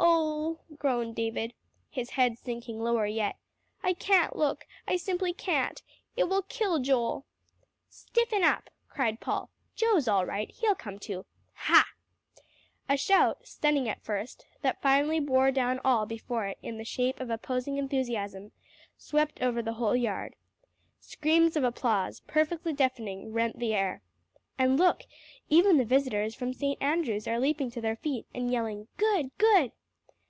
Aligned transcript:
"Oh!" 0.00 0.60
groaned 0.78 1.16
David, 1.16 1.54
his 1.90 2.10
head 2.10 2.38
sinking 2.38 2.78
lower 2.80 3.04
yet, 3.06 3.36
"I 3.82 3.94
can't 3.94 4.36
look; 4.36 4.64
I 4.86 4.96
simply 4.96 5.32
can't. 5.32 5.82
It 6.16 6.24
will 6.28 6.42
kill 6.42 6.78
Joel." 6.78 7.26
"Stiffen 7.88 8.44
up!" 8.44 8.70
cried 8.88 9.18
Paul. 9.20 9.50
"Joe's 9.74 10.06
all 10.06 10.24
right; 10.24 10.50
he'll 10.52 10.74
come 10.76 10.98
to. 11.00 11.26
Ha!" 11.54 11.84
A 12.88 12.96
shout, 12.96 13.44
stunning 13.48 13.88
at 13.88 14.02
first, 14.04 14.46
that 14.62 14.80
finally 14.80 15.18
bore 15.20 15.50
down 15.50 15.80
all 15.84 16.06
before 16.06 16.46
it 16.46 16.58
in 16.62 16.78
the 16.78 16.84
shape 16.84 17.18
of 17.20 17.28
opposing 17.28 17.76
enthusiasm, 17.76 18.52
swept 18.96 19.42
over 19.42 19.60
the 19.60 19.74
whole 19.74 19.96
yard. 19.96 20.36
Screams 21.00 21.56
of 21.56 21.64
applause, 21.64 22.20
perfectly 22.20 22.72
deafening, 22.72 23.32
rent 23.32 23.58
the 23.58 23.74
air. 23.74 24.02
And 24.58 24.78
look! 24.78 25.02
even 25.50 25.76
the 25.76 25.84
visitors 25.84 26.34
from 26.36 26.52
St. 26.52 26.80
Andrew's 26.80 27.26
are 27.26 27.40
leaping 27.40 27.70
to 27.72 27.80
their 27.80 27.96
feet, 27.96 28.26
and 28.32 28.50
yelling, 28.52 28.86
"Good 28.96 29.32
good." 29.38 29.72